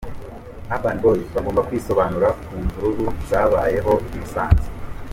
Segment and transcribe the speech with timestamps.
[0.73, 4.67] Urban Boyz bagomba kwisobanura ku mvururu zababayeho i Musanze.